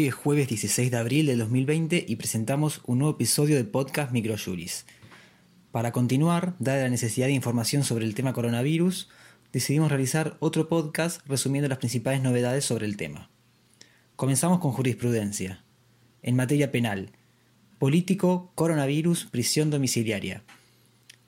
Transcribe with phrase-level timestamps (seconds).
[0.00, 4.86] es jueves 16 de abril del 2020 y presentamos un nuevo episodio de podcast Microjuris.
[5.70, 9.10] Para continuar, dada la necesidad de información sobre el tema coronavirus,
[9.52, 13.28] decidimos realizar otro podcast resumiendo las principales novedades sobre el tema.
[14.16, 15.62] Comenzamos con jurisprudencia.
[16.22, 17.10] En materia penal,
[17.78, 20.42] político, coronavirus, prisión domiciliaria.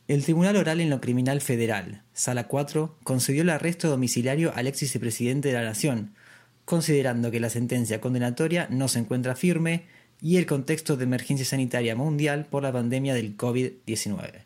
[0.08, 4.80] El Tribunal Oral en lo Criminal Federal, Sala 4, concedió el arresto domiciliario al ex
[4.80, 6.14] vicepresidente de la Nación,
[6.64, 9.84] considerando que la sentencia condenatoria no se encuentra firme
[10.20, 14.44] y el contexto de emergencia sanitaria mundial por la pandemia del COVID-19.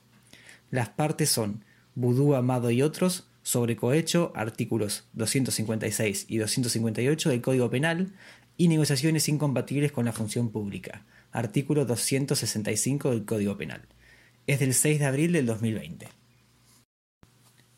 [0.71, 7.71] Las partes son Vudú Amado y otros sobre cohecho, artículos 256 y 258 del Código
[7.71, 8.13] Penal,
[8.59, 13.83] y negociaciones incompatibles con la función pública, artículo 265 del Código Penal.
[14.47, 16.09] Es del 6 de abril del 2020.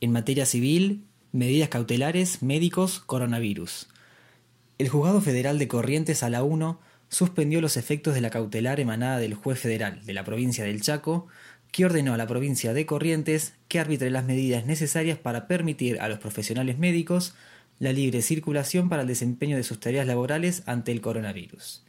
[0.01, 3.89] En materia civil, medidas cautelares, médicos, coronavirus.
[4.81, 9.19] El Juzgado Federal de Corrientes a la 1 suspendió los efectos de la cautelar emanada
[9.19, 11.27] del juez federal de la provincia del Chaco,
[11.71, 16.09] que ordenó a la provincia de Corrientes que arbitre las medidas necesarias para permitir a
[16.09, 17.35] los profesionales médicos
[17.79, 21.85] la libre circulación para el desempeño de sus tareas laborales ante el coronavirus.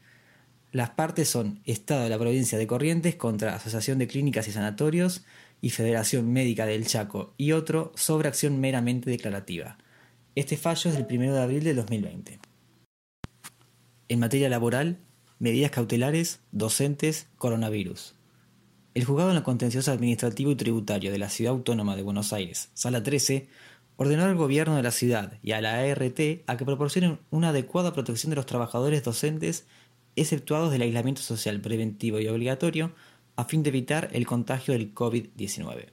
[0.73, 5.23] Las partes son Estado de la provincia de Corrientes contra Asociación de Clínicas y Sanatorios
[5.61, 9.78] y Federación Médica del Chaco y otro sobre acción meramente declarativa.
[10.36, 12.50] Este fallo es del 1 de abril de 2020.
[14.12, 14.98] En materia laboral,
[15.40, 18.14] medidas cautelares, docentes, coronavirus.
[18.94, 22.72] El juzgado en lo contencioso administrativo y tributario de la Ciudad Autónoma de Buenos Aires,
[22.73, 23.48] Sala 13,
[23.95, 27.94] ordenó al gobierno de la ciudad y a la ART a que proporcionen una adecuada
[27.94, 29.66] protección de los trabajadores docentes
[30.17, 32.94] exceptuados del aislamiento social preventivo y obligatorio
[33.38, 35.86] a fin de evitar el contagio del COVID-19.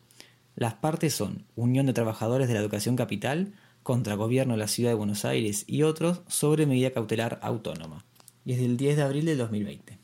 [0.56, 4.90] Las partes son Unión de Trabajadores de la Educación Capital contra Gobierno de la Ciudad
[4.90, 8.07] de Buenos Aires y otros sobre medida cautelar autónoma
[8.48, 9.98] y es del 10 de abril de 2020.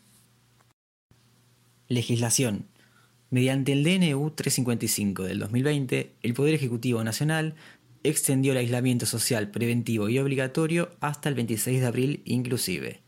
[1.89, 2.67] Legislación.
[3.31, 7.55] Mediante el DNU 355 del 2020, el Poder Ejecutivo Nacional
[8.03, 13.01] extendió el aislamiento social preventivo y obligatorio hasta el 26 de abril inclusive.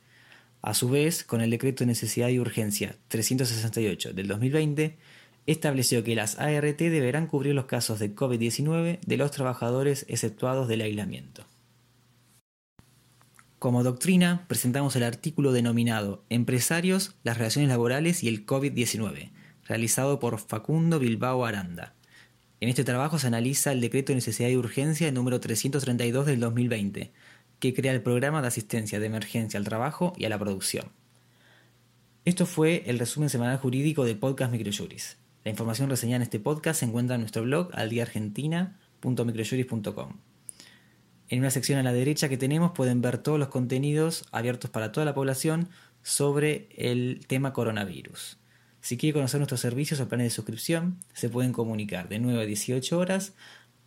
[0.62, 4.96] A su vez, con el Decreto de Necesidad y Urgencia 368 del 2020,
[5.44, 10.80] estableció que las ART deberán cubrir los casos de COVID-19 de los trabajadores exceptuados del
[10.80, 11.44] aislamiento.
[13.66, 19.32] Como doctrina, presentamos el artículo denominado Empresarios, las relaciones laborales y el COVID-19,
[19.66, 21.92] realizado por Facundo Bilbao Aranda.
[22.60, 27.10] En este trabajo se analiza el decreto de necesidad y urgencia número 332 del 2020,
[27.58, 30.92] que crea el programa de asistencia de emergencia al trabajo y a la producción.
[32.24, 35.16] Esto fue el resumen semanal jurídico de Podcast Microjuris.
[35.42, 40.35] La información reseñada en este podcast se encuentra en nuestro blog aldiargentina.microjuris.com.
[41.28, 44.92] En una sección a la derecha que tenemos pueden ver todos los contenidos abiertos para
[44.92, 45.68] toda la población
[46.02, 48.38] sobre el tema coronavirus.
[48.80, 52.46] Si quiere conocer nuestros servicios o planes de suscripción, se pueden comunicar de 9 a
[52.46, 53.34] 18 horas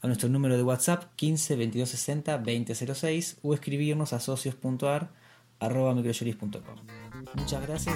[0.01, 5.09] a nuestro número de WhatsApp 15 22 60 20 06 o escribirnos a socios.ar
[5.59, 7.95] arroba Muchas gracias